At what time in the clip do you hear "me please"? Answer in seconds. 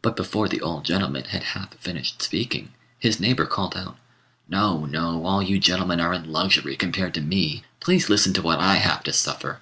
7.20-8.08